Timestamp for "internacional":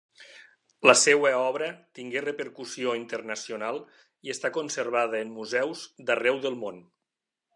3.01-3.79